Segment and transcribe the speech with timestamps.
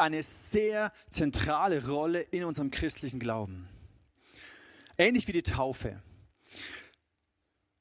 [0.00, 3.68] eine sehr zentrale Rolle in unserem christlichen Glauben.
[4.98, 6.02] Ähnlich wie die Taufe.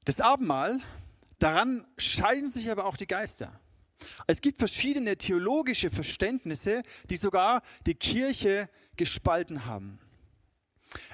[0.05, 0.79] Das Abendmahl,
[1.37, 3.59] daran scheiden sich aber auch die Geister.
[4.27, 9.99] Es gibt verschiedene theologische Verständnisse, die sogar die Kirche gespalten haben.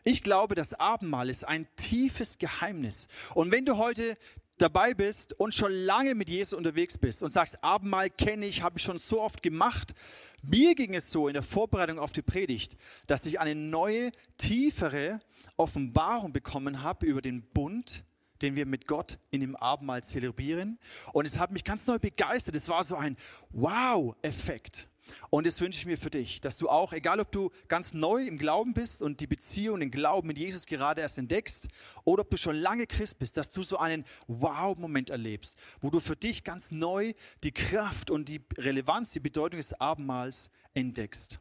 [0.03, 3.07] Ich glaube, das Abendmahl ist ein tiefes Geheimnis.
[3.33, 4.17] Und wenn du heute
[4.57, 8.77] dabei bist und schon lange mit Jesus unterwegs bist und sagst, Abendmahl kenne ich, habe
[8.77, 9.93] ich schon so oft gemacht,
[10.41, 12.77] mir ging es so in der Vorbereitung auf die Predigt,
[13.07, 15.19] dass ich eine neue, tiefere
[15.57, 18.03] Offenbarung bekommen habe über den Bund,
[18.41, 20.77] den wir mit Gott in dem Abendmahl zelebrieren.
[21.13, 22.55] Und es hat mich ganz neu begeistert.
[22.55, 23.17] Es war so ein
[23.49, 24.87] Wow-Effekt.
[25.29, 28.25] Und das wünsche ich mir für dich, dass du auch, egal ob du ganz neu
[28.25, 31.67] im Glauben bist und die Beziehung, den Glauben mit Jesus gerade erst entdeckst,
[32.03, 35.99] oder ob du schon lange Christ bist, dass du so einen Wow-Moment erlebst, wo du
[35.99, 41.39] für dich ganz neu die Kraft und die Relevanz, die Bedeutung des Abendmahls entdeckst.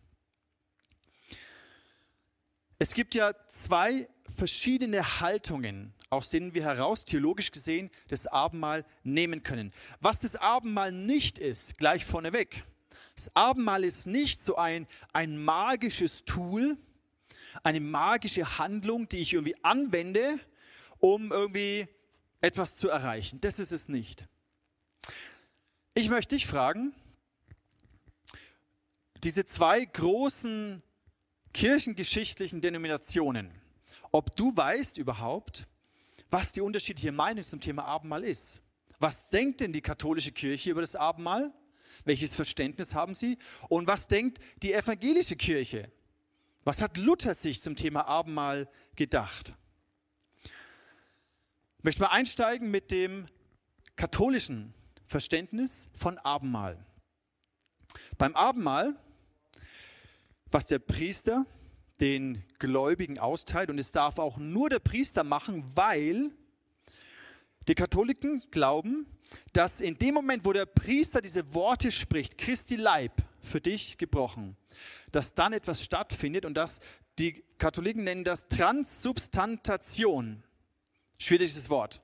[2.78, 9.42] Es gibt ja zwei verschiedene Haltungen, aus denen wir heraus theologisch gesehen das Abendmahl nehmen
[9.42, 9.70] können.
[10.00, 12.64] Was das Abendmahl nicht ist, gleich vorneweg.
[13.14, 16.76] Das Abendmahl ist nicht so ein, ein magisches Tool,
[17.62, 20.40] eine magische Handlung, die ich irgendwie anwende,
[20.98, 21.86] um irgendwie
[22.40, 23.40] etwas zu erreichen.
[23.40, 24.26] Das ist es nicht.
[25.94, 26.92] Ich möchte dich fragen,
[29.22, 30.82] diese zwei großen
[31.52, 33.50] kirchengeschichtlichen Denominationen,
[34.10, 35.66] ob du weißt überhaupt,
[36.30, 38.60] was die unterschiedliche Meinung zum Thema Abendmahl ist.
[38.98, 41.52] Was denkt denn die katholische Kirche über das Abendmahl?
[42.04, 43.38] Welches Verständnis haben sie?
[43.68, 45.90] Und was denkt die evangelische Kirche?
[46.64, 49.52] Was hat Luther sich zum Thema Abendmahl gedacht?
[51.78, 53.26] Ich möchte mal einsteigen mit dem
[53.96, 54.72] katholischen
[55.06, 56.84] Verständnis von Abendmahl.
[58.16, 58.98] Beim Abendmahl,
[60.50, 61.46] was der Priester
[62.00, 66.32] den Gläubigen austeilt, und es darf auch nur der Priester machen, weil
[67.68, 69.06] die Katholiken glauben,
[69.52, 74.56] dass in dem Moment, wo der Priester diese Worte spricht, Christi Leib für dich gebrochen,
[75.12, 76.80] dass dann etwas stattfindet und dass
[77.18, 80.42] die Katholiken nennen das Transsubstantation.
[81.18, 82.02] Schwieriges Wort.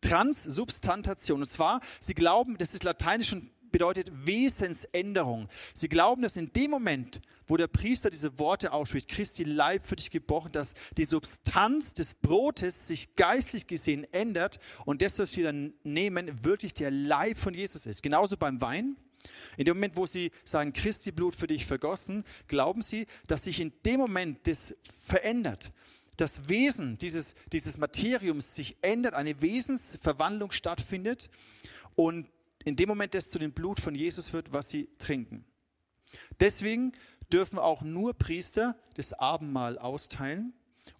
[0.00, 1.40] Transsubstantation.
[1.42, 5.48] Und zwar, sie glauben, das ist lateinisch und bedeutet Wesensänderung.
[5.72, 9.96] Sie glauben, dass in dem Moment, wo der Priester diese Worte ausspricht, Christi Leib für
[9.96, 15.44] dich gebrochen, dass die Substanz des Brotes sich geistlich gesehen ändert und das, was wir
[15.44, 18.02] dann nehmen, wirklich der Leib von Jesus ist.
[18.02, 18.96] Genauso beim Wein.
[19.56, 23.60] In dem Moment, wo sie sagen, Christi Blut für dich vergossen, glauben sie, dass sich
[23.60, 25.72] in dem Moment das verändert.
[26.16, 31.30] Das Wesen dieses, dieses Materiums sich ändert, eine Wesensverwandlung stattfindet
[31.96, 32.28] und
[32.64, 35.44] in dem Moment das zu dem Blut von Jesus wird, was sie trinken.
[36.40, 36.92] Deswegen
[37.34, 40.52] dürfen auch nur Priester das Abendmahl austeilen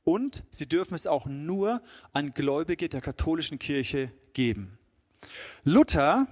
[0.02, 1.80] und sie dürfen es auch nur
[2.12, 4.76] an Gläubige der katholischen Kirche geben.
[5.62, 6.26] Luther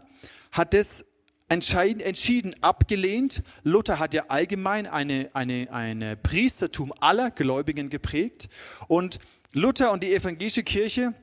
[0.50, 1.04] hat das
[1.48, 3.42] entschieden abgelehnt.
[3.62, 8.48] Luther hat ja allgemein eine, eine, eine Priestertum aller Gläubigen geprägt.
[8.88, 9.20] Und
[9.52, 11.14] Luther und die evangelische Kirche,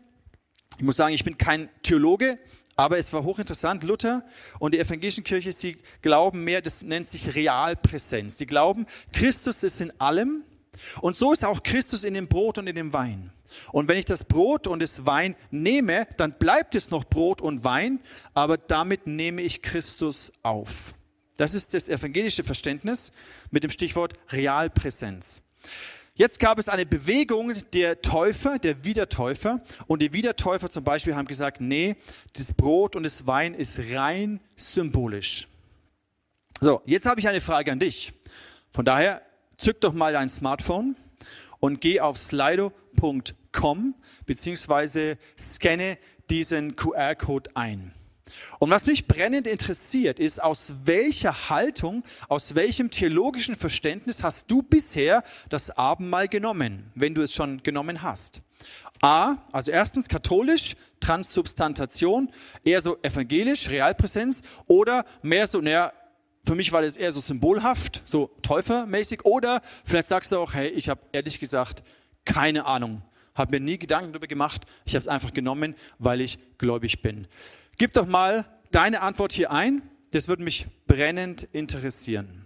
[0.77, 2.39] ich muss sagen, ich bin kein Theologe,
[2.79, 3.83] aber es war hochinteressant.
[3.83, 4.23] Luther
[4.57, 8.37] und die evangelische Kirche, sie glauben mehr, das nennt sich Realpräsenz.
[8.37, 10.41] Sie glauben, Christus ist in allem.
[11.01, 13.33] Und so ist auch Christus in dem Brot und in dem Wein.
[13.73, 17.65] Und wenn ich das Brot und das Wein nehme, dann bleibt es noch Brot und
[17.65, 17.99] Wein,
[18.33, 20.93] aber damit nehme ich Christus auf.
[21.35, 23.11] Das ist das evangelische Verständnis
[23.51, 25.41] mit dem Stichwort Realpräsenz.
[26.19, 29.61] Jetzt gab es eine Bewegung der Täufer, der Wiedertäufer.
[29.87, 31.95] Und die Wiedertäufer zum Beispiel haben gesagt, nee,
[32.33, 35.47] das Brot und das Wein ist rein symbolisch.
[36.59, 38.11] So, jetzt habe ich eine Frage an dich.
[38.69, 39.21] Von daher,
[39.55, 40.97] zück doch mal dein Smartphone
[41.61, 43.95] und geh auf slido.com
[44.25, 45.97] beziehungsweise scanne
[46.29, 47.93] diesen QR-Code ein.
[48.59, 54.61] Und was mich brennend interessiert, ist, aus welcher Haltung, aus welchem theologischen Verständnis hast du
[54.61, 58.41] bisher das Abendmahl genommen, wenn du es schon genommen hast?
[59.01, 62.29] A, also erstens katholisch, Transsubstantation,
[62.63, 65.93] eher so evangelisch, Realpräsenz oder mehr so, naja,
[66.45, 70.69] für mich war das eher so symbolhaft, so täufermäßig oder vielleicht sagst du auch, hey,
[70.69, 71.83] ich habe ehrlich gesagt
[72.25, 73.01] keine Ahnung,
[73.35, 77.27] habe mir nie Gedanken darüber gemacht, ich habe es einfach genommen, weil ich gläubig bin.
[77.79, 79.81] Gib doch mal deine Antwort hier ein.
[80.11, 82.45] Das würde mich brennend interessieren.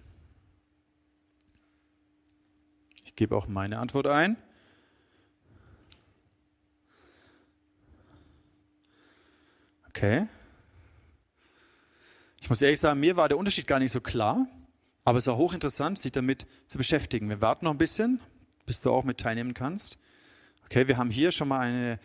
[3.03, 4.37] Ich gebe auch meine Antwort ein.
[9.89, 10.27] Okay.
[12.39, 14.45] Ich muss ehrlich sagen, mir war der Unterschied gar nicht so klar.
[15.03, 17.27] Aber es auch hochinteressant, sich damit zu beschäftigen.
[17.29, 18.19] Wir warten noch ein bisschen,
[18.67, 19.97] bis du auch mit teilnehmen kannst.
[20.65, 21.99] Okay, wir haben hier schon mal eine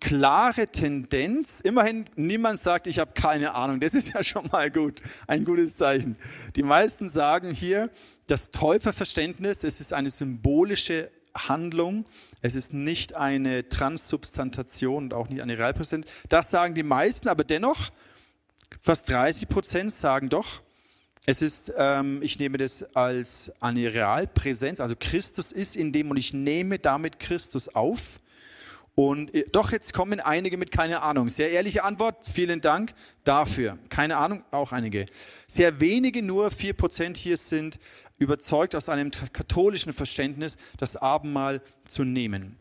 [0.00, 1.60] klare Tendenz.
[1.60, 3.80] Immerhin, niemand sagt, ich habe keine Ahnung.
[3.80, 6.16] Das ist ja schon mal gut, ein gutes Zeichen.
[6.56, 7.90] Die meisten sagen hier,
[8.26, 12.04] das Täuferverständnis, es ist eine symbolische Handlung.
[12.42, 16.06] Es ist nicht eine Transsubstantation und auch nicht eine Realpräsenz.
[16.28, 17.90] Das sagen die meisten, aber dennoch,
[18.80, 20.62] fast 30 Prozent sagen doch,
[21.26, 26.16] es ist, ähm, ich nehme das als eine Realpräsenz, also Christus ist in dem und
[26.16, 28.20] ich nehme damit Christus auf.
[28.98, 31.28] Und äh, doch, jetzt kommen einige mit keine Ahnung.
[31.28, 33.78] Sehr ehrliche Antwort, vielen Dank dafür.
[33.90, 35.06] Keine Ahnung, auch einige.
[35.46, 37.78] Sehr wenige, nur 4% hier sind
[38.16, 42.58] überzeugt aus einem katholischen Verständnis, das Abendmahl zu nehmen.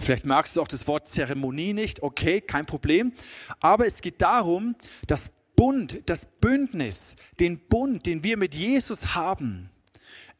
[0.00, 3.12] Vielleicht magst du auch das Wort Zeremonie nicht, okay, kein Problem.
[3.60, 4.74] Aber es geht darum,
[5.06, 9.68] das Bund, das Bündnis, den Bund, den wir mit Jesus haben,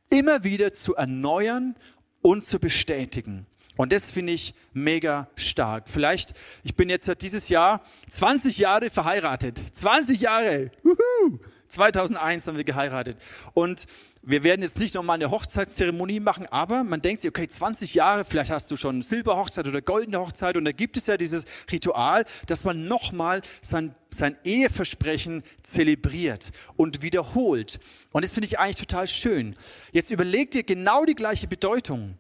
[0.09, 1.77] immer wieder zu erneuern
[2.23, 3.47] und zu bestätigen.
[3.77, 5.89] Und das finde ich mega stark.
[5.89, 6.35] Vielleicht,
[6.65, 9.63] ich bin jetzt dieses Jahr 20 Jahre verheiratet.
[9.75, 10.71] 20 Jahre.
[10.85, 11.39] Uhu.
[11.71, 13.17] 2001 haben wir geheiratet.
[13.55, 13.87] Und
[14.23, 18.25] wir werden jetzt nicht nochmal eine Hochzeitszeremonie machen, aber man denkt sich, okay, 20 Jahre,
[18.25, 22.27] vielleicht hast du schon Silberhochzeit oder goldene Hochzeit und da gibt es ja dieses Ritual,
[22.47, 27.81] dass man nochmal sein, sein Eheversprechen zelebriert und wiederholt.
[28.13, 29.57] Und das finde ich eigentlich total schön.
[29.93, 32.19] Jetzt überleg dir genau die gleiche Bedeutung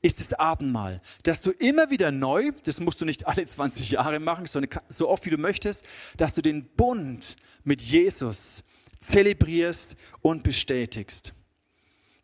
[0.00, 4.18] ist das Abendmahl, dass du immer wieder neu, das musst du nicht alle 20 Jahre
[4.18, 5.84] machen, sondern so oft wie du möchtest,
[6.16, 8.64] dass du den Bund mit Jesus
[9.02, 11.34] zelebrierst und bestätigst.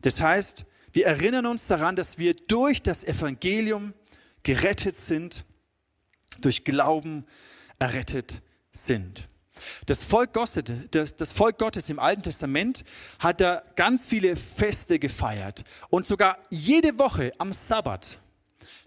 [0.01, 3.93] Das heißt, wir erinnern uns daran, dass wir durch das Evangelium
[4.43, 5.45] gerettet sind,
[6.41, 7.27] durch Glauben
[7.79, 8.43] errettet
[8.73, 9.29] sind.
[9.87, 12.85] Das Volk, Gottes, das, das Volk Gottes im Alten Testament
[13.19, 18.21] hat da ganz viele Feste gefeiert und sogar jede Woche am Sabbat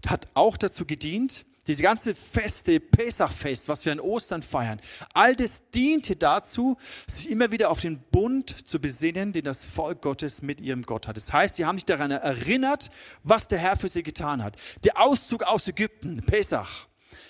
[0.07, 4.81] hat auch dazu gedient, diese ganze Feste, Pesachfest, was wir an Ostern feiern,
[5.13, 6.77] all das diente dazu,
[7.07, 11.07] sich immer wieder auf den Bund zu besinnen, den das Volk Gottes mit ihrem Gott
[11.07, 11.17] hat.
[11.17, 12.89] Das heißt, sie haben sich daran erinnert,
[13.23, 14.55] was der Herr für sie getan hat.
[14.83, 16.87] Der Auszug aus Ägypten, Pesach.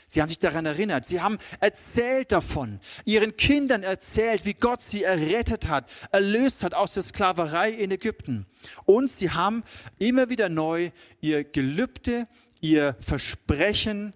[0.07, 1.05] Sie haben sich daran erinnert.
[1.05, 6.95] Sie haben erzählt davon, ihren Kindern erzählt, wie Gott sie errettet hat, erlöst hat aus
[6.95, 8.45] der Sklaverei in Ägypten.
[8.83, 9.63] Und sie haben
[9.99, 12.25] immer wieder neu ihr Gelübde,
[12.59, 14.13] ihr Versprechen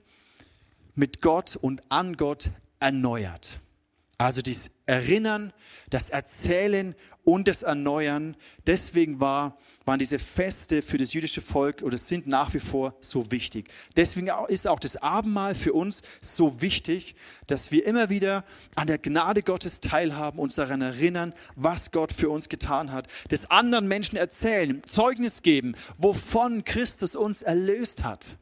[0.95, 3.59] mit Gott und an Gott erneuert.
[4.17, 5.51] Also das Erinnern,
[5.89, 8.37] das Erzählen und das Erneuern.
[8.65, 13.29] Deswegen war, waren diese Feste für das jüdische Volk oder sind nach wie vor so
[13.31, 13.69] wichtig.
[13.97, 17.15] Deswegen ist auch das Abendmahl für uns so wichtig,
[17.47, 22.29] dass wir immer wieder an der Gnade Gottes teilhaben, uns daran erinnern, was Gott für
[22.29, 28.37] uns getan hat, des anderen Menschen erzählen, Zeugnis geben, wovon Christus uns erlöst hat.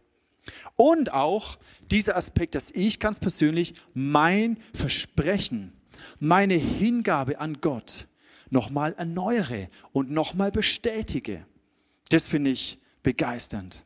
[0.75, 1.57] Und auch
[1.91, 5.73] dieser Aspekt, dass ich ganz persönlich mein Versprechen,
[6.19, 8.07] meine Hingabe an Gott
[8.49, 11.45] nochmal erneuere und nochmal bestätige.
[12.09, 13.83] Das finde ich begeisternd.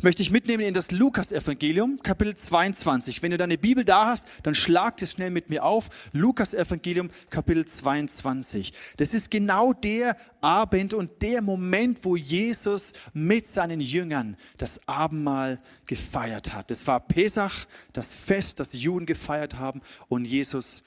[0.00, 3.20] Ich möchte dich mitnehmen in das Lukas-Evangelium, Kapitel 22.
[3.20, 5.90] Wenn du deine Bibel da hast, dann schlag das schnell mit mir auf.
[6.14, 8.72] Lukas-Evangelium, Kapitel 22.
[8.96, 15.58] Das ist genau der Abend und der Moment, wo Jesus mit seinen Jüngern das Abendmahl
[15.84, 16.70] gefeiert hat.
[16.70, 19.82] Das war Pesach, das Fest, das die Juden gefeiert haben.
[20.08, 20.82] Und Jesus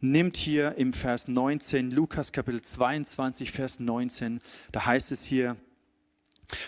[0.00, 4.40] nimmt hier im Vers 19, Lukas Kapitel 22, Vers 19,
[4.72, 5.58] da heißt es hier,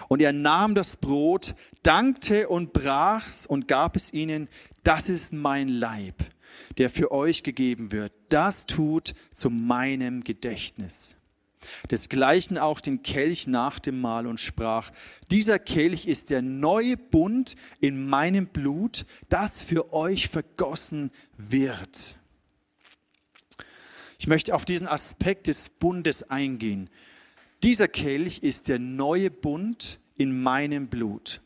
[0.09, 4.49] und er nahm das Brot, dankte und brach's und gab es ihnen,
[4.83, 6.15] das ist mein Leib,
[6.79, 8.13] der für euch gegeben wird.
[8.29, 11.17] Das tut zu meinem Gedächtnis.
[11.91, 14.91] Desgleichen auch den Kelch nach dem Mahl und sprach,
[15.31, 22.17] dieser Kelch ist der neue Bund in meinem Blut, das für euch vergossen wird.
[24.19, 26.91] Ich möchte auf diesen Aspekt des Bundes eingehen.
[27.63, 31.41] Dieser Kelch ist der neue Bund in meinem Blut.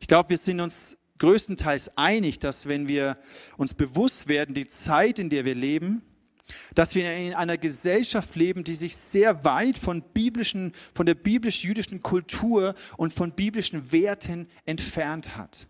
[0.00, 3.18] Ich glaube, wir sind uns größtenteils einig, dass wenn wir
[3.56, 6.02] uns bewusst werden, die Zeit, in der wir leben,
[6.74, 12.02] dass wir in einer Gesellschaft leben, die sich sehr weit von biblischen, von der biblisch-jüdischen
[12.02, 15.68] Kultur und von biblischen Werten entfernt hat.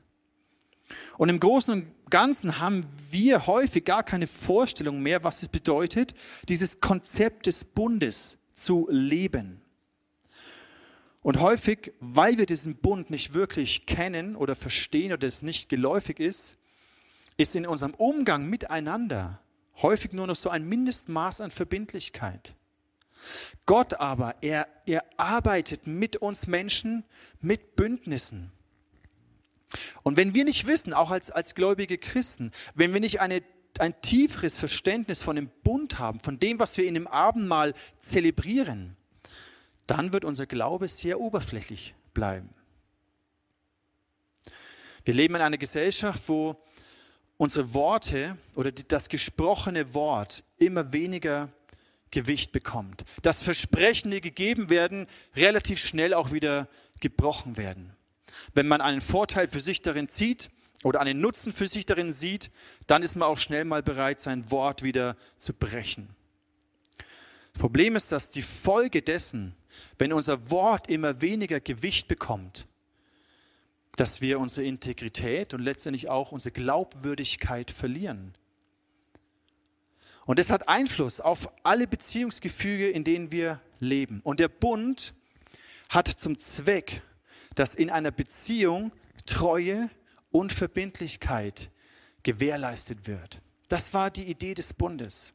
[1.19, 6.15] Und im Großen und Ganzen haben wir häufig gar keine Vorstellung mehr, was es bedeutet,
[6.49, 9.61] dieses Konzept des Bundes zu leben.
[11.23, 16.19] Und häufig, weil wir diesen Bund nicht wirklich kennen oder verstehen oder es nicht geläufig
[16.19, 16.57] ist,
[17.37, 19.40] ist in unserem Umgang miteinander
[19.83, 22.55] häufig nur noch so ein Mindestmaß an Verbindlichkeit.
[23.67, 27.05] Gott aber, er, er arbeitet mit uns Menschen
[27.40, 28.50] mit Bündnissen.
[30.02, 33.43] Und wenn wir nicht wissen, auch als, als gläubige Christen, wenn wir nicht eine,
[33.81, 38.97] ein tieferes Verständnis von dem Bund haben, von dem, was wir in dem Abendmahl zelebrieren,
[39.87, 42.51] dann wird unser Glaube sehr oberflächlich bleiben.
[45.05, 46.57] Wir leben in einer Gesellschaft, wo
[47.37, 51.49] unsere Worte oder das gesprochene Wort immer weniger
[52.11, 53.05] Gewicht bekommt.
[53.23, 56.69] Dass Versprechen, die gegeben werden, relativ schnell auch wieder
[57.01, 57.95] gebrochen werden.
[58.53, 60.51] Wenn man einen Vorteil für sich darin zieht
[60.83, 62.51] oder einen Nutzen für sich darin sieht,
[62.87, 66.09] dann ist man auch schnell mal bereit, sein Wort wieder zu brechen.
[67.53, 69.55] Das Problem ist, dass die Folge dessen,
[69.99, 72.67] wenn unser Wort immer weniger Gewicht bekommt,
[73.97, 78.35] dass wir unsere Integrität und letztendlich auch unsere Glaubwürdigkeit verlieren.
[80.27, 84.21] Und das hat Einfluss auf alle Beziehungsgefüge, in denen wir leben.
[84.23, 85.15] Und der Bund
[85.89, 87.03] hat zum Zweck,
[87.57, 88.93] dass in einer Beziehung
[89.27, 89.91] Treue
[90.31, 91.71] und Verbindlichkeit
[92.23, 93.41] gewährleistet wird.
[93.69, 95.33] Das war die Idee des Bundes,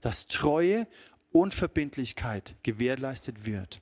[0.00, 0.86] dass Treue
[1.32, 3.80] und Verbindlichkeit gewährleistet wird.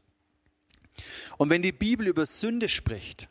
[1.38, 3.28] Und wenn die Bibel über Sünde spricht,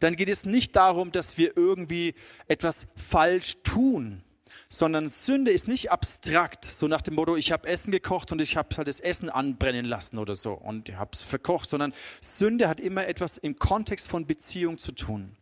[0.00, 2.14] dann geht es nicht darum, dass wir irgendwie
[2.46, 4.22] etwas falsch tun,
[4.68, 8.56] sondern Sünde ist nicht abstrakt, so nach dem Motto, ich habe Essen gekocht und ich
[8.56, 12.68] habe halt das Essen anbrennen lassen oder so und ich habe es verkocht, sondern Sünde
[12.68, 15.36] hat immer etwas im Kontext von Beziehung zu tun.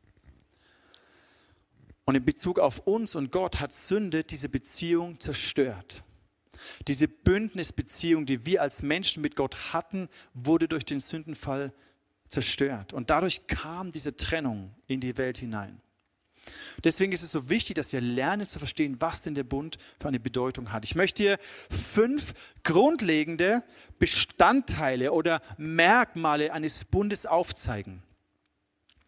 [2.07, 6.05] Und in Bezug auf uns und Gott hat Sünde diese Beziehung zerstört.
[6.89, 11.73] Diese Bündnisbeziehung, die wir als Menschen mit Gott hatten, wurde durch den Sündenfall
[12.29, 12.93] zerstört.
[12.93, 15.83] Und dadurch kam diese Trennung in die Welt hinein.
[16.85, 20.09] Deswegen ist es so wichtig, dass wir lernen zu verstehen, was denn der Bund für
[20.09, 20.85] eine Bedeutung hat.
[20.85, 21.39] Ich möchte dir
[21.71, 23.65] fünf grundlegende
[23.99, 28.03] Bestandteile oder Merkmale eines Bundes aufzeigen.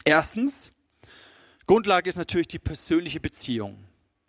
[0.05, 0.73] Erstens,
[1.69, 3.85] Grundlage ist natürlich die persönliche Beziehung.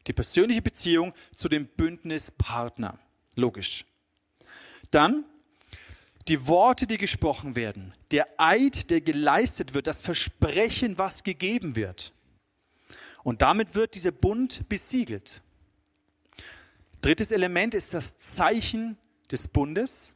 [0.05, 2.99] Die persönliche Beziehung zu dem Bündnispartner.
[3.35, 3.85] Logisch.
[4.91, 5.23] Dann
[6.27, 12.13] die Worte, die gesprochen werden, der Eid, der geleistet wird, das Versprechen, was gegeben wird.
[13.23, 15.41] Und damit wird dieser Bund besiegelt.
[17.01, 18.97] Drittes Element ist das Zeichen
[19.31, 20.13] des Bundes.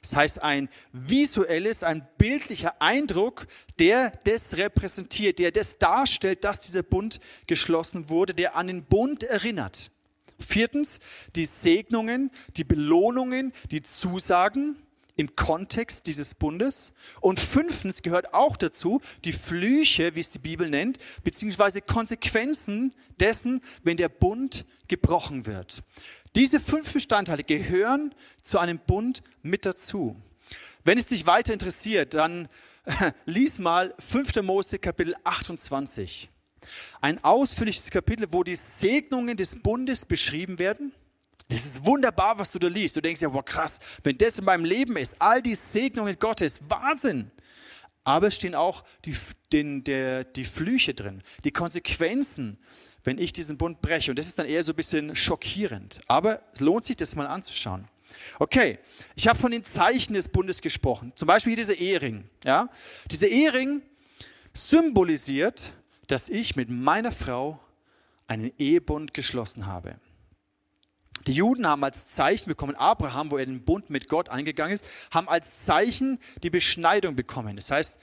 [0.00, 3.46] Das heißt, ein visuelles, ein bildlicher Eindruck,
[3.78, 9.24] der das repräsentiert, der das darstellt, dass dieser Bund geschlossen wurde, der an den Bund
[9.24, 9.90] erinnert.
[10.38, 11.00] Viertens,
[11.36, 14.76] die Segnungen, die Belohnungen, die Zusagen,
[15.20, 16.92] im Kontext dieses Bundes.
[17.20, 23.60] Und fünftens gehört auch dazu die Flüche, wie es die Bibel nennt, beziehungsweise Konsequenzen dessen,
[23.82, 25.82] wenn der Bund gebrochen wird.
[26.34, 30.16] Diese fünf Bestandteile gehören zu einem Bund mit dazu.
[30.84, 32.48] Wenn es dich weiter interessiert, dann
[33.26, 34.42] lies mal 5.
[34.42, 36.30] Mose Kapitel 28.
[37.00, 40.92] Ein ausführliches Kapitel, wo die Segnungen des Bundes beschrieben werden
[41.50, 42.96] das ist wunderbar, was du da liest.
[42.96, 46.60] Du denkst ja, wow, krass, wenn das in meinem Leben ist, all die Segnungen Gottes,
[46.68, 47.30] Wahnsinn.
[48.04, 49.16] Aber es stehen auch die,
[49.52, 52.58] den, der, die Flüche drin, die Konsequenzen,
[53.04, 54.10] wenn ich diesen Bund breche.
[54.12, 56.00] Und das ist dann eher so ein bisschen schockierend.
[56.06, 57.88] Aber es lohnt sich, das mal anzuschauen.
[58.38, 58.78] Okay,
[59.14, 61.12] ich habe von den Zeichen des Bundes gesprochen.
[61.14, 62.28] Zum Beispiel dieser Ehering.
[62.44, 62.68] Ja?
[63.10, 63.82] Dieser Ehering
[64.52, 65.72] symbolisiert,
[66.08, 67.60] dass ich mit meiner Frau
[68.26, 69.96] einen Ehebund geschlossen habe.
[71.26, 74.86] Die Juden haben als Zeichen bekommen, Abraham, wo er den Bund mit Gott eingegangen ist,
[75.10, 77.56] haben als Zeichen die Beschneidung bekommen.
[77.56, 78.00] Das heißt,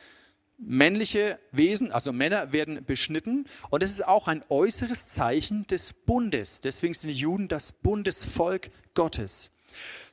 [0.58, 3.46] männliche Wesen, also Männer, werden beschnitten.
[3.70, 6.62] Und es ist auch ein äußeres Zeichen des Bundes.
[6.62, 9.52] Deswegen sind die Juden das Bundesvolk Gottes.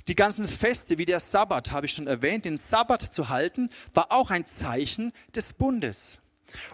[0.06, 4.12] Die ganzen Feste, wie der Sabbat, habe ich schon erwähnt, den Sabbat zu halten, war
[4.12, 6.20] auch ein Zeichen des Bundes.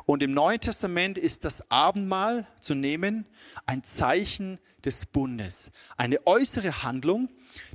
[0.07, 3.27] Und im Neuen Testament ist das Abendmahl zu nehmen
[3.67, 7.29] ein Zeichen des Bundes, eine äußere Handlung,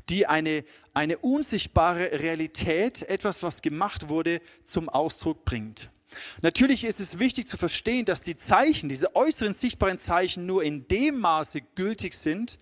[0.10, 5.90] die eine, eine unsichtbare Realität, etwas, was gemacht wurde, zum Ausdruck bringt.
[6.42, 10.88] Natürlich ist es wichtig zu verstehen, dass die Zeichen, diese äußeren sichtbaren Zeichen nur in
[10.88, 12.58] dem Maße gültig sind,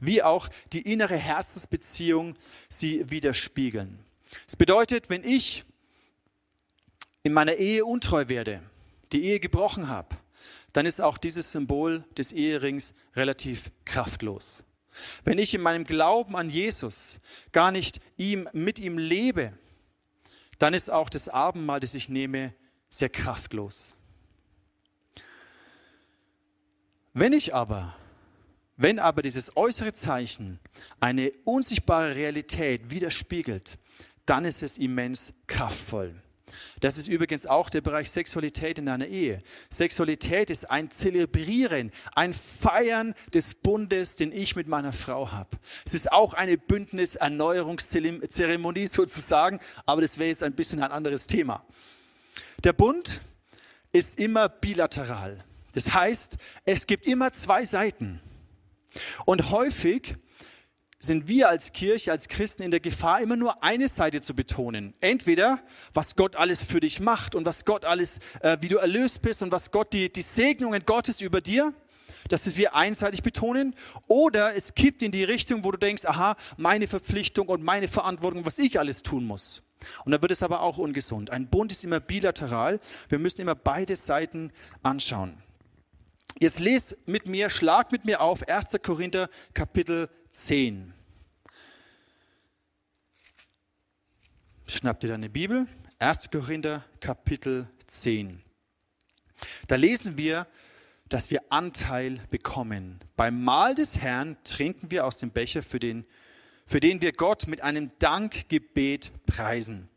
[0.00, 2.34] wie auch die innere Herzensbeziehung
[2.68, 4.00] sie widerspiegeln.
[4.46, 5.64] Es bedeutet, wenn ich
[7.22, 8.62] in meiner Ehe untreu werde,
[9.12, 10.16] die Ehe gebrochen habe,
[10.72, 14.62] dann ist auch dieses Symbol des Eherings relativ kraftlos.
[15.24, 17.18] Wenn ich in meinem Glauben an Jesus
[17.52, 19.52] gar nicht ihm, mit ihm lebe,
[20.58, 22.54] dann ist auch das Abendmahl, das ich nehme,
[22.88, 23.96] sehr kraftlos.
[27.12, 27.96] Wenn ich aber,
[28.76, 30.60] wenn aber dieses äußere Zeichen
[31.00, 33.78] eine unsichtbare Realität widerspiegelt,
[34.26, 36.14] dann ist es immens kraftvoll.
[36.80, 39.40] Das ist übrigens auch der Bereich Sexualität in einer Ehe.
[39.68, 45.50] Sexualität ist ein Zelebrieren, ein Feiern des Bundes, den ich mit meiner Frau habe.
[45.84, 51.64] Es ist auch eine Bündniserneuerungszeremonie sozusagen, aber das wäre jetzt ein bisschen ein anderes Thema.
[52.62, 53.20] Der Bund
[53.92, 55.44] ist immer bilateral.
[55.72, 58.20] Das heißt, es gibt immer zwei Seiten.
[59.24, 60.14] Und häufig
[61.06, 64.94] sind wir als Kirche, als Christen in der Gefahr, immer nur eine Seite zu betonen.
[65.00, 65.60] Entweder,
[65.94, 69.42] was Gott alles für dich macht und was Gott alles, äh, wie du erlöst bist
[69.42, 71.72] und was Gott, die, die Segnungen Gottes über dir,
[72.28, 73.74] dass wir einseitig betonen.
[74.08, 78.44] Oder es kippt in die Richtung, wo du denkst, aha, meine Verpflichtung und meine Verantwortung,
[78.44, 79.62] was ich alles tun muss.
[80.04, 81.30] Und da wird es aber auch ungesund.
[81.30, 82.78] Ein Bund ist immer bilateral.
[83.08, 85.42] Wir müssen immer beide Seiten anschauen.
[86.38, 88.76] Jetzt lest mit mir, schlag mit mir auf 1.
[88.82, 90.92] Korinther Kapitel 10.
[94.76, 95.66] Schnappt ihr deine Bibel?
[96.00, 96.30] 1.
[96.30, 98.42] Korinther Kapitel 10.
[99.68, 100.46] Da lesen wir,
[101.08, 103.00] dass wir Anteil bekommen.
[103.16, 106.04] Beim Mahl des Herrn trinken wir aus dem Becher, für den,
[106.66, 109.88] für den wir Gott mit einem Dankgebet preisen.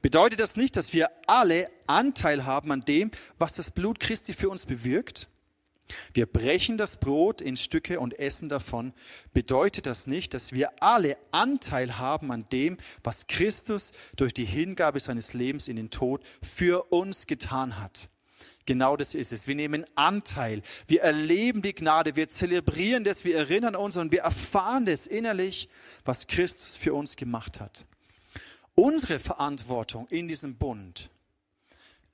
[0.00, 4.48] Bedeutet das nicht, dass wir alle Anteil haben an dem, was das Blut Christi für
[4.48, 5.28] uns bewirkt?
[6.12, 8.94] Wir brechen das Brot in Stücke und essen davon.
[9.32, 15.00] Bedeutet das nicht, dass wir alle Anteil haben an dem, was Christus durch die Hingabe
[15.00, 18.08] seines Lebens in den Tod für uns getan hat?
[18.66, 19.46] Genau das ist es.
[19.46, 20.62] Wir nehmen Anteil.
[20.86, 22.16] Wir erleben die Gnade.
[22.16, 23.26] Wir zelebrieren das.
[23.26, 25.68] Wir erinnern uns und wir erfahren das innerlich,
[26.06, 27.84] was Christus für uns gemacht hat.
[28.74, 31.10] Unsere Verantwortung in diesem Bund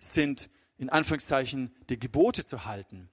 [0.01, 3.09] sind in Anführungszeichen die Gebote zu halten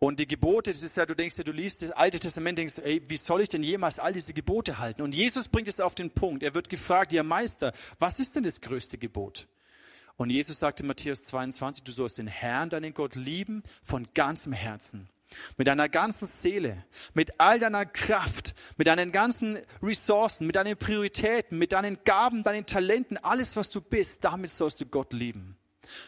[0.00, 2.78] und die Gebote, das ist ja, du denkst ja, du liest das Alte Testament, denkst,
[2.78, 5.02] ey, wie soll ich denn jemals all diese Gebote halten?
[5.02, 6.42] Und Jesus bringt es auf den Punkt.
[6.42, 9.46] Er wird gefragt, ja Meister, was ist denn das größte Gebot?
[10.16, 14.54] Und Jesus sagte in Matthäus 22, du sollst den Herrn, deinen Gott lieben von ganzem
[14.54, 15.06] Herzen,
[15.58, 16.82] mit deiner ganzen Seele,
[17.12, 22.64] mit all deiner Kraft, mit deinen ganzen Ressourcen, mit deinen Prioritäten, mit deinen Gaben, deinen
[22.64, 25.58] Talenten, alles, was du bist, damit sollst du Gott lieben.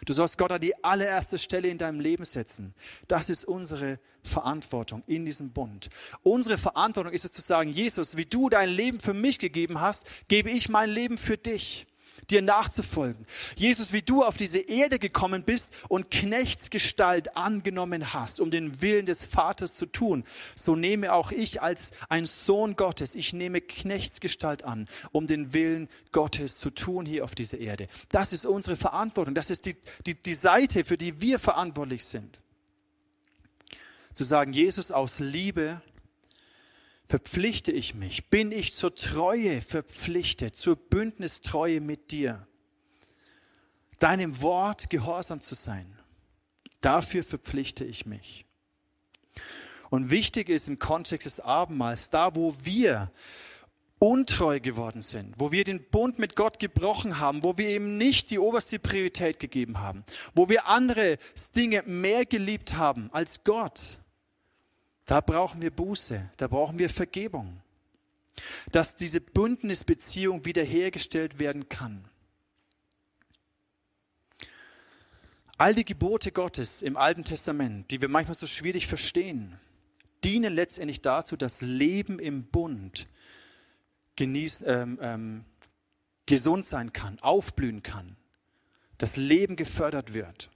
[0.04, 2.74] Du sollst Gott an die allererste Stelle in deinem Leben setzen.
[3.08, 5.88] Das ist unsere Verantwortung in diesem Bund.
[6.22, 10.06] Unsere Verantwortung ist es zu sagen, Jesus, wie du dein Leben für mich gegeben hast,
[10.28, 11.86] gebe ich mein Leben für dich
[12.30, 13.26] dir nachzufolgen.
[13.56, 19.06] Jesus, wie du auf diese Erde gekommen bist und Knechtsgestalt angenommen hast, um den Willen
[19.06, 24.64] des Vaters zu tun, so nehme auch ich als ein Sohn Gottes, ich nehme Knechtsgestalt
[24.64, 27.86] an, um den Willen Gottes zu tun hier auf dieser Erde.
[28.10, 29.34] Das ist unsere Verantwortung.
[29.34, 32.40] Das ist die, die, die Seite, für die wir verantwortlich sind.
[34.12, 35.80] Zu sagen, Jesus aus Liebe
[37.12, 42.46] verpflichte ich mich, bin ich zur Treue verpflichtet, zur Bündnistreue mit dir,
[43.98, 46.00] deinem Wort gehorsam zu sein.
[46.80, 48.46] Dafür verpflichte ich mich.
[49.90, 53.12] Und wichtig ist im Kontext des Abendmahls, da wo wir
[53.98, 58.30] untreu geworden sind, wo wir den Bund mit Gott gebrochen haben, wo wir ihm nicht
[58.30, 60.02] die oberste Priorität gegeben haben,
[60.34, 61.18] wo wir andere
[61.54, 63.98] Dinge mehr geliebt haben als Gott,
[65.06, 67.60] da brauchen wir Buße, da brauchen wir Vergebung,
[68.70, 72.08] dass diese Bündnisbeziehung wiederhergestellt werden kann.
[75.58, 79.58] All die Gebote Gottes im Alten Testament, die wir manchmal so schwierig verstehen,
[80.24, 83.08] dienen letztendlich dazu, dass Leben im Bund
[84.16, 85.44] genieß, ähm, ähm,
[86.26, 88.16] gesund sein kann, aufblühen kann,
[88.98, 90.50] dass Leben gefördert wird.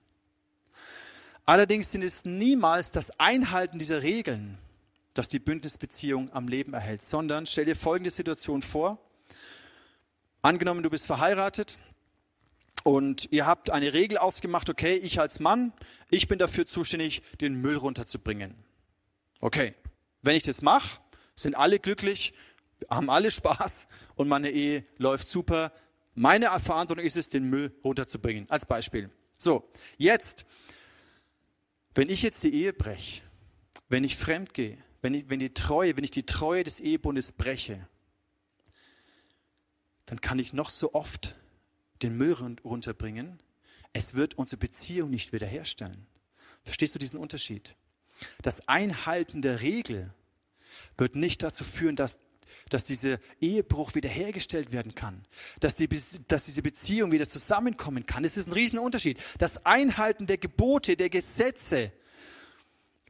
[1.47, 4.59] Allerdings sind es niemals das Einhalten dieser Regeln,
[5.15, 8.99] das die Bündnisbeziehung am Leben erhält, sondern stell dir folgende Situation vor.
[10.43, 11.79] Angenommen, du bist verheiratet
[12.83, 15.73] und ihr habt eine Regel ausgemacht, okay, ich als Mann,
[16.11, 18.57] ich bin dafür zuständig, den Müll runterzubringen.
[19.41, 19.75] Okay,
[20.23, 20.99] wenn ich das mache,
[21.37, 22.35] sind alle glücklich,
[22.91, 25.73] haben alle Spaß und meine Ehe läuft super.
[26.17, 29.11] Meine Verantwortung ist es, den Müll runterzubringen, als Beispiel.
[29.39, 30.45] So, jetzt,
[31.97, 33.23] wenn ich jetzt die Ehe breche,
[33.89, 37.33] wenn ich fremd gehe, wenn, ich, wenn die Treue, wenn ich die Treue des Ehebundes
[37.33, 37.89] breche,
[40.05, 41.37] dann kann ich noch so oft
[42.03, 42.33] den Müll
[42.65, 43.43] runterbringen,
[43.93, 46.07] es wird unsere Beziehung nicht wiederherstellen.
[46.63, 47.77] Verstehst du diesen Unterschied?
[48.43, 50.13] Das Einhalten der Regel
[50.99, 52.19] wird nicht dazu führen, dass,
[52.69, 55.23] dass dieser Ehebruch wiederhergestellt werden kann,
[55.61, 55.89] dass, die,
[56.29, 58.25] dass diese Beziehung wieder zusammenkommen kann.
[58.25, 59.19] Es ist ein Riesenunterschied.
[59.39, 61.93] Das Einhalten der Gebote, der Gesetze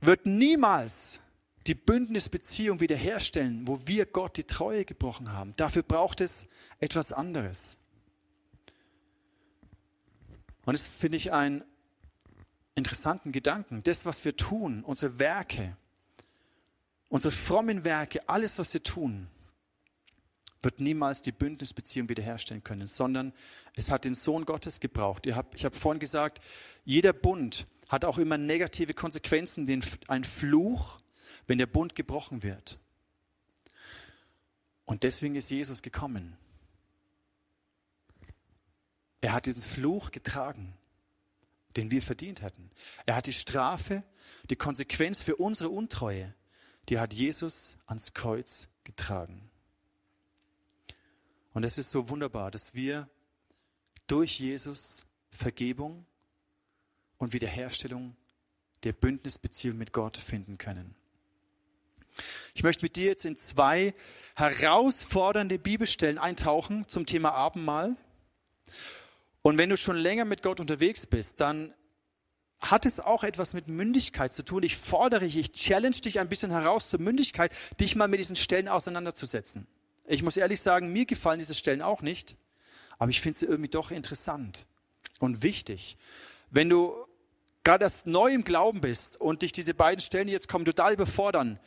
[0.00, 1.20] wird niemals
[1.66, 5.54] die Bündnisbeziehung wiederherstellen, wo wir Gott die Treue gebrochen haben.
[5.56, 6.46] Dafür braucht es
[6.78, 7.78] etwas anderes.
[10.64, 11.64] Und das finde ich einen
[12.74, 13.82] interessanten Gedanken.
[13.82, 15.76] Das, was wir tun, unsere Werke,
[17.08, 19.28] unsere frommen Werke, alles, was wir tun,
[20.62, 23.32] wird niemals die Bündnisbeziehung wiederherstellen können, sondern
[23.74, 25.26] es hat den Sohn Gottes gebraucht.
[25.26, 26.40] Ich habe hab vorhin gesagt,
[26.84, 30.98] jeder Bund hat auch immer negative Konsequenzen, ein Fluch,
[31.46, 32.78] wenn der Bund gebrochen wird.
[34.84, 36.36] Und deswegen ist Jesus gekommen.
[39.20, 40.74] Er hat diesen Fluch getragen,
[41.76, 42.70] den wir verdient hatten.
[43.04, 44.04] Er hat die Strafe,
[44.50, 46.34] die Konsequenz für unsere Untreue,
[46.88, 49.50] die hat Jesus ans Kreuz getragen.
[51.56, 53.08] Und es ist so wunderbar, dass wir
[54.08, 56.04] durch Jesus Vergebung
[57.16, 58.14] und Wiederherstellung
[58.82, 60.94] der Bündnisbeziehung mit Gott finden können.
[62.52, 63.94] Ich möchte mit dir jetzt in zwei
[64.34, 67.96] herausfordernde Bibelstellen eintauchen zum Thema Abendmahl.
[69.40, 71.72] Und wenn du schon länger mit Gott unterwegs bist, dann
[72.60, 74.62] hat es auch etwas mit Mündigkeit zu tun.
[74.62, 78.36] Ich fordere dich, ich challenge dich ein bisschen heraus zur Mündigkeit, dich mal mit diesen
[78.36, 79.66] Stellen auseinanderzusetzen.
[80.06, 82.36] Ich muss ehrlich sagen, mir gefallen diese Stellen auch nicht,
[82.98, 84.66] aber ich finde sie irgendwie doch interessant
[85.18, 85.96] und wichtig.
[86.50, 86.94] Wenn du
[87.64, 91.58] gerade erst neu im Glauben bist und dich diese beiden Stellen, jetzt kommen, total überfordern,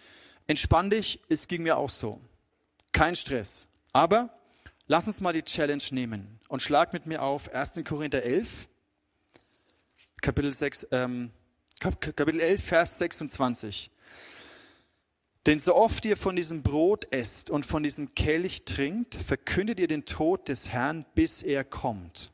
[0.47, 2.21] entspann dich, es ging mir auch so.
[2.91, 3.67] Kein Stress.
[3.91, 4.39] Aber
[4.91, 7.81] Lass uns mal die Challenge nehmen und schlag mit mir auf 1.
[7.87, 8.67] Korinther 11,
[10.19, 11.29] Kapitel, 6, ähm,
[11.79, 13.91] Kapitel 11, Vers 26.
[15.45, 19.87] Denn so oft ihr von diesem Brot esst und von diesem Kelch trinkt, verkündet ihr
[19.87, 22.31] den Tod des Herrn, bis er kommt.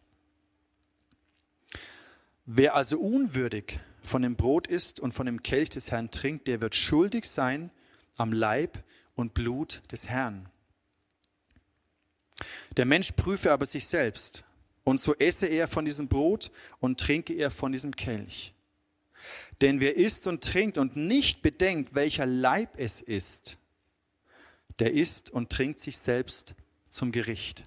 [2.46, 6.62] Wer also unwürdig von dem Brot isst und von dem Kelch des Herrn trinkt, der
[6.62, 7.72] wird schuldig sein
[8.18, 8.84] am Leib
[9.16, 10.50] und Blut des Herrn.
[12.78, 14.44] Der Mensch prüfe aber sich selbst,
[14.84, 18.55] und so esse er von diesem Brot und trinke er von diesem Kelch.
[19.62, 23.58] Denn wer isst und trinkt und nicht bedenkt, welcher Leib es ist,
[24.80, 26.56] der isst und trinkt sich selbst
[26.90, 27.64] zum Gericht.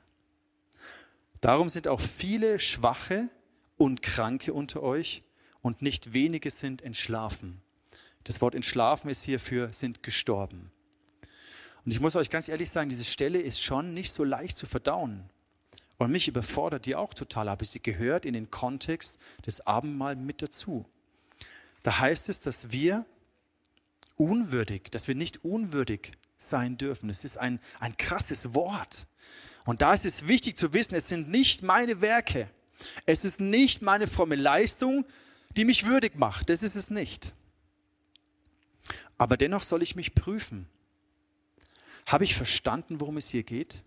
[1.41, 3.29] Darum sind auch viele Schwache
[3.77, 5.23] und Kranke unter euch
[5.63, 7.63] und nicht wenige sind entschlafen.
[8.25, 10.71] Das Wort entschlafen ist hierfür sind gestorben.
[11.85, 14.67] Und ich muss euch ganz ehrlich sagen, diese Stelle ist schon nicht so leicht zu
[14.67, 15.31] verdauen.
[15.97, 20.43] Und mich überfordert die auch total, aber sie gehört in den Kontext des Abendmahl mit
[20.43, 20.85] dazu.
[21.89, 23.07] Da heißt es, dass wir
[24.17, 27.09] unwürdig, dass wir nicht unwürdig sein dürfen.
[27.09, 29.07] Es ist ein, ein krasses Wort.
[29.65, 32.51] Und da ist es wichtig zu wissen, es sind nicht meine Werke.
[33.07, 35.07] Es ist nicht meine fromme Leistung,
[35.57, 36.51] die mich würdig macht.
[36.51, 37.33] Das ist es nicht.
[39.17, 40.69] Aber dennoch soll ich mich prüfen.
[42.05, 43.83] Habe ich verstanden, worum es hier geht?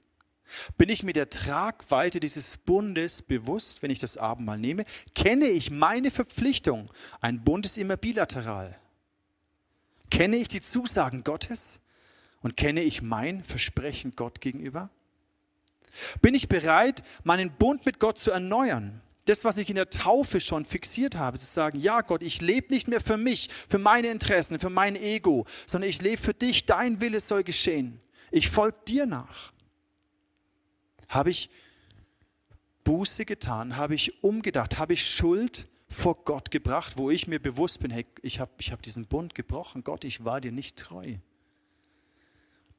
[0.77, 4.85] Bin ich mir der Tragweite dieses Bundes bewusst, wenn ich das Abendmahl nehme?
[5.15, 6.91] Kenne ich meine Verpflichtung?
[7.19, 8.77] Ein Bund ist immer bilateral.
[10.09, 11.79] Kenne ich die Zusagen Gottes?
[12.41, 14.89] Und kenne ich mein Versprechen Gott gegenüber?
[16.21, 19.01] Bin ich bereit, meinen Bund mit Gott zu erneuern?
[19.25, 22.73] Das, was ich in der Taufe schon fixiert habe, zu sagen, ja Gott, ich lebe
[22.73, 26.65] nicht mehr für mich, für meine Interessen, für mein Ego, sondern ich lebe für dich,
[26.65, 28.01] dein Wille soll geschehen.
[28.31, 29.53] Ich folge dir nach.
[31.11, 31.49] Habe ich
[32.85, 33.75] Buße getan?
[33.75, 34.79] Habe ich umgedacht?
[34.79, 38.71] Habe ich Schuld vor Gott gebracht, wo ich mir bewusst bin, hey, ich habe ich
[38.71, 39.83] hab diesen Bund gebrochen.
[39.83, 41.17] Gott, ich war dir nicht treu.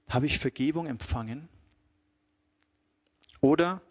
[0.09, 1.49] Habe ich Vergebung empfangen?
[3.43, 3.83] Oder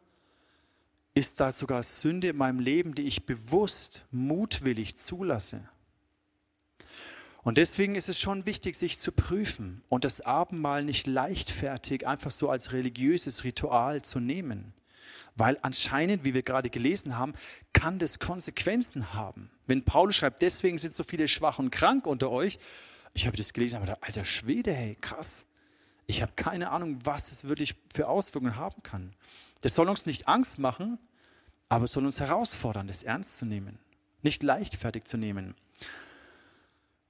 [1.14, 5.70] ist da sogar Sünde in meinem Leben, die ich bewusst, mutwillig zulasse?
[7.44, 12.32] Und deswegen ist es schon wichtig, sich zu prüfen und das Abendmahl nicht leichtfertig einfach
[12.32, 14.74] so als religiöses Ritual zu nehmen,
[15.36, 17.34] Weil anscheinend, wie wir gerade gelesen haben,
[17.74, 19.50] kann das Konsequenzen haben.
[19.66, 22.60] Wenn Paulus schreibt, deswegen sind so viele schwach und krank unter euch,
[23.14, 25.46] ich habe das gelesen, aber gedacht, alter Schwede, hey, krass.
[26.06, 29.14] Ich habe keine Ahnung, was es wirklich für Auswirkungen haben kann.
[29.62, 30.98] Das soll uns nicht Angst machen,
[31.70, 33.80] aber es soll uns herausfordern, das ernst zu nehmen,
[34.22, 35.56] nicht leichtfertig zu nehmen.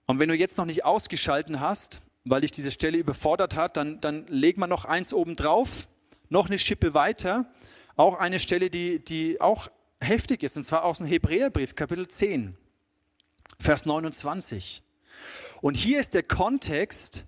[0.08, 4.00] Und wenn du jetzt noch nicht ausgeschalten hast, weil dich diese Stelle überfordert hat, dann,
[4.02, 5.88] dann leg mal noch eins oben drauf,
[6.30, 7.52] noch eine Schippe weiter,
[7.96, 12.56] auch eine Stelle, die, die auch heftig ist, und zwar aus dem Hebräerbrief, Kapitel 10,
[13.60, 14.84] Vers 29.
[15.62, 17.26] Und hier ist der Kontext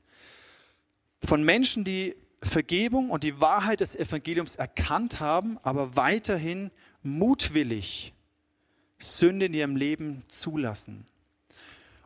[1.23, 8.13] von Menschen, die Vergebung und die Wahrheit des Evangeliums erkannt haben, aber weiterhin mutwillig
[8.97, 11.05] Sünde in ihrem Leben zulassen.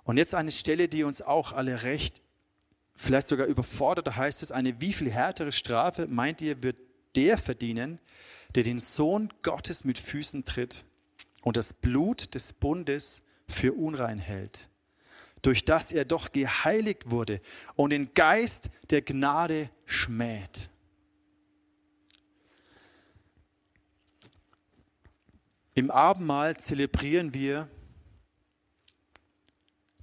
[0.08, 2.22] Und jetzt eine Stelle, die uns auch alle recht,
[2.96, 6.78] vielleicht sogar überfordert, da heißt es, eine wie viel härtere Strafe, meint ihr, wird
[7.18, 8.00] der verdienen,
[8.56, 10.86] der den Sohn Gottes mit Füßen tritt
[11.42, 14.70] und das Blut des Bundes für unrein hält,
[15.42, 17.42] durch das er doch geheiligt wurde
[17.76, 20.70] und den Geist der Gnade schmäht.
[25.76, 27.68] Im Abendmahl zelebrieren wir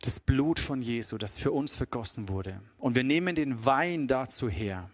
[0.05, 2.61] das Blut von Jesu, das für uns vergossen wurde.
[2.77, 4.91] Und wir nehmen den Wein dazu her.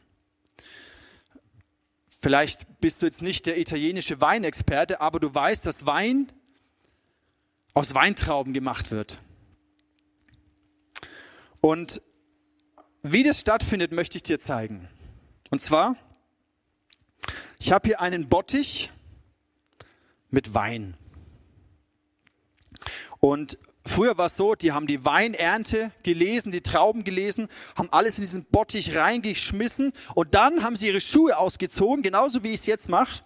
[2.20, 6.30] Vielleicht bist du jetzt nicht der italienische Weinexperte, aber du weißt, dass Wein
[7.74, 9.20] aus Weintrauben gemacht wird.
[11.60, 12.00] Und
[13.02, 14.88] wie das stattfindet, möchte ich dir zeigen.
[15.50, 15.96] Und zwar,
[17.58, 18.92] ich habe hier einen Bottich
[20.30, 20.94] mit Wein.
[23.18, 28.18] Und Früher war es so, die haben die Weinernte gelesen, die Trauben gelesen, haben alles
[28.18, 32.66] in diesen Bottich reingeschmissen und dann haben sie ihre Schuhe ausgezogen, genauso wie ich es
[32.66, 33.22] jetzt mache.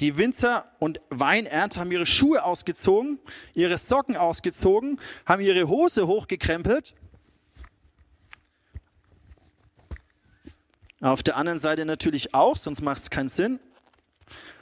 [0.00, 3.18] Die Winzer und Weinernte haben ihre Schuhe ausgezogen,
[3.54, 6.94] ihre Socken ausgezogen, haben ihre Hose hochgekrempelt.
[11.00, 13.60] Auf der anderen Seite natürlich auch, sonst macht es keinen Sinn.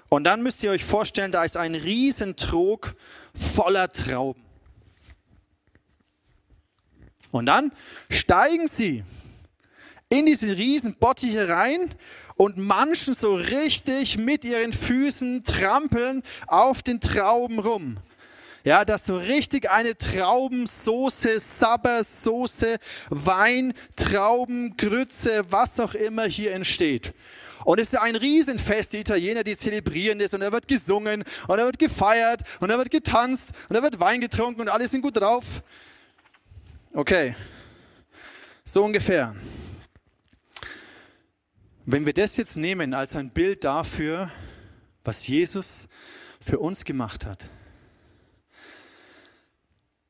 [0.08, 2.94] Und dann müsst ihr euch vorstellen, da ist ein Riesentrog
[3.34, 4.42] voller Trauben.
[7.30, 7.72] Und dann
[8.08, 9.02] steigen sie
[10.08, 11.92] in diese riesen Bottiche rein
[12.36, 17.98] und manchen so richtig mit ihren Füßen trampeln auf den Trauben rum.
[18.62, 22.78] Ja, dass so richtig eine Traubensoße, Sabbersoße,
[23.10, 27.12] Wein, Trauben, Grütze, was auch immer hier entsteht.
[27.64, 31.56] Und es ist ein Riesenfest, die Italiener, die zelebrieren das und da wird gesungen und
[31.56, 35.02] da wird gefeiert und da wird getanzt und da wird Wein getrunken und alle sind
[35.02, 35.62] gut drauf.
[36.92, 37.34] Okay,
[38.64, 39.34] so ungefähr.
[41.86, 44.30] Wenn wir das jetzt nehmen als ein Bild dafür,
[45.02, 45.88] was Jesus
[46.40, 47.50] für uns gemacht hat,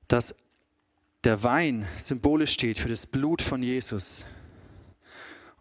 [0.08, 0.34] dass
[1.24, 4.24] der Wein symbolisch steht für das Blut von Jesus,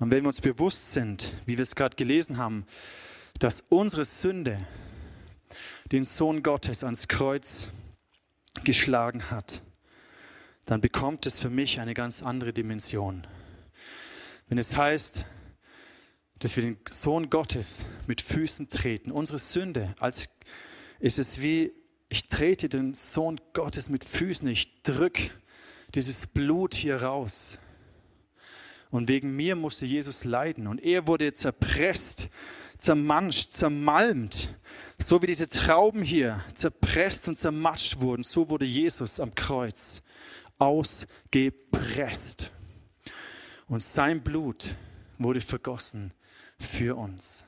[0.04, 2.66] und wenn wir uns bewusst sind, wie wir es gerade gelesen haben,
[3.40, 4.60] dass unsere Sünde
[5.94, 7.70] den Sohn Gottes ans Kreuz
[8.66, 9.62] geschlagen hat,
[10.66, 13.26] dann bekommt es für mich eine ganz andere Dimension.
[14.50, 15.24] Wenn es heißt,
[16.40, 20.28] dass wir den Sohn Gottes mit Füßen treten, unsere Sünde, als
[21.00, 21.72] ist es wie,
[22.10, 25.32] ich trete den Sohn Gottes mit Füßen, ich drücke
[25.96, 27.58] dieses Blut hier raus.
[28.94, 30.68] Und wegen mir musste Jesus leiden.
[30.68, 32.30] Und er wurde zerpresst,
[32.78, 34.56] zermanscht, zermalmt.
[35.00, 40.04] So wie diese Trauben hier zerpresst und zermatscht wurden, so wurde Jesus am Kreuz
[40.60, 42.52] ausgepresst.
[43.68, 44.76] Und sein Blut
[45.18, 46.14] wurde vergossen
[46.60, 47.46] für uns.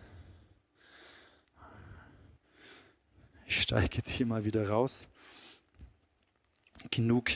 [3.46, 5.10] Ich steige jetzt hier mal wieder raus.
[6.90, 7.30] Genug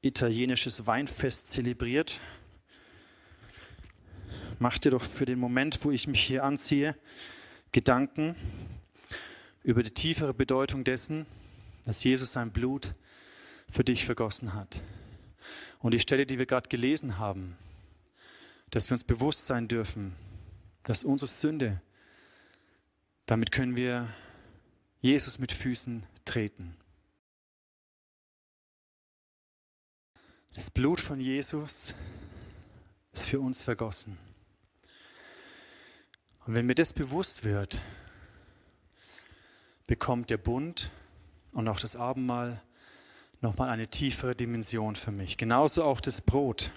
[0.00, 2.20] italienisches Weinfest zelebriert
[4.60, 6.94] mach dir doch für den Moment, wo ich mich hier anziehe,
[7.72, 8.36] Gedanken
[9.62, 11.26] über die tiefere Bedeutung dessen,
[11.84, 12.92] dass Jesus sein Blut
[13.70, 14.82] für dich vergossen hat.
[15.78, 17.56] Und die Stelle, die wir gerade gelesen haben,
[18.70, 20.14] dass wir uns bewusst sein dürfen,
[20.82, 21.80] dass unsere Sünde,
[23.26, 24.08] damit können wir
[25.00, 26.76] Jesus mit Füßen treten.
[30.54, 31.94] Das Blut von Jesus
[33.12, 34.18] ist für uns vergossen.
[36.46, 37.80] Und wenn mir das bewusst wird,
[39.86, 40.90] bekommt der Bund
[41.52, 42.62] und auch das Abendmahl
[43.40, 45.36] nochmal eine tiefere Dimension für mich.
[45.36, 46.70] Genauso auch das Brot.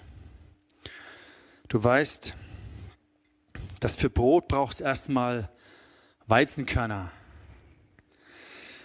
[1.68, 2.34] Du weißt,
[3.80, 5.48] dass für Brot braucht es erstmal
[6.26, 7.10] Weizenkörner.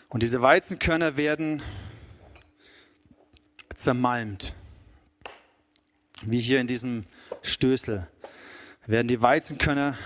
[0.09, 1.61] Und diese Weizenkörner werden
[3.75, 4.55] zermalmt.
[6.23, 7.05] Wie hier in diesem
[7.41, 8.07] Stößel
[8.87, 9.97] werden die Weizenkörner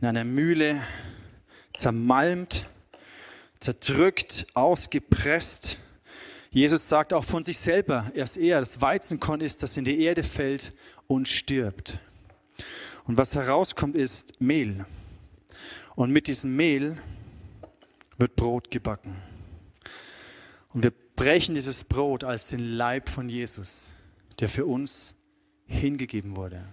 [0.00, 0.82] in einer Mühle
[1.74, 2.66] zermalmt,
[3.58, 5.78] zerdrückt, ausgepresst.
[6.50, 10.22] Jesus sagt auch von sich selber, er er, das Weizenkorn ist, das in die Erde
[10.22, 10.72] fällt
[11.06, 11.98] und stirbt.
[13.04, 14.84] Und was herauskommt, ist Mehl.
[15.94, 16.96] Und mit diesem Mehl
[18.18, 19.16] wird Brot gebacken.
[20.72, 23.92] Und wir brechen dieses Brot als den Leib von Jesus,
[24.38, 25.14] der für uns
[25.66, 26.64] hingegeben wurde.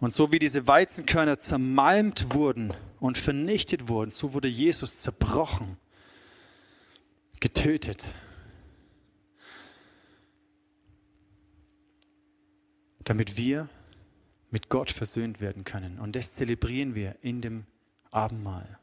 [0.00, 5.76] Und so wie diese Weizenkörner zermalmt wurden und vernichtet wurden, so wurde Jesus zerbrochen,
[7.38, 8.14] getötet.
[13.04, 13.68] Damit wir
[14.50, 15.98] mit Gott versöhnt werden können.
[15.98, 17.66] Und das zelebrieren wir in dem
[18.10, 18.78] Abendmahl.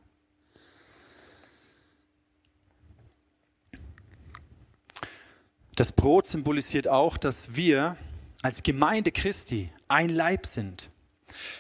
[5.76, 7.98] Das Brot symbolisiert auch, dass wir
[8.42, 10.90] als Gemeinde Christi ein Leib sind.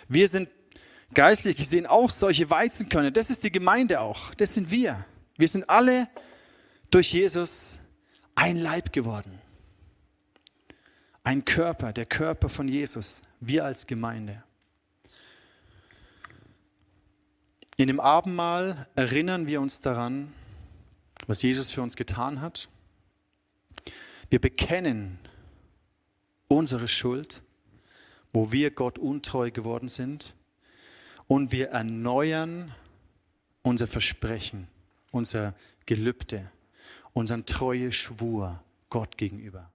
[0.07, 0.49] Wir sind
[1.13, 3.11] geistlich gesehen auch solche Weizenkörner.
[3.11, 4.33] Das ist die Gemeinde auch.
[4.35, 5.05] Das sind wir.
[5.37, 6.07] Wir sind alle
[6.89, 7.79] durch Jesus
[8.35, 9.39] ein Leib geworden.
[11.23, 13.21] Ein Körper, der Körper von Jesus.
[13.39, 14.43] Wir als Gemeinde.
[17.75, 20.33] In dem Abendmahl erinnern wir uns daran,
[21.27, 22.69] was Jesus für uns getan hat
[24.29, 25.19] wir bekennen
[26.47, 27.43] unsere Schuld,
[28.37, 30.35] wo wir Gott untreu geworden sind
[31.27, 32.71] und wir erneuern
[33.63, 34.67] unser Versprechen,
[35.09, 35.55] unser
[35.87, 36.51] Gelübde,
[37.13, 39.71] unseren treue Schwur Gott gegenüber.